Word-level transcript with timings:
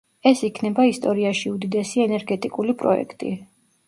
ეს 0.27 0.39
იქნება 0.45 0.85
ისტორიაში 0.91 1.51
უდიდესი 1.51 2.01
ენერგეტიკული 2.05 2.75
პროექტი. 2.81 3.31